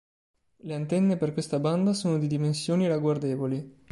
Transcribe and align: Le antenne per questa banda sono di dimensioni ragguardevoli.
Le 0.61 0.73
antenne 0.73 1.15
per 1.15 1.31
questa 1.31 1.59
banda 1.59 1.93
sono 1.93 2.17
di 2.17 2.25
dimensioni 2.25 2.87
ragguardevoli. 2.87 3.81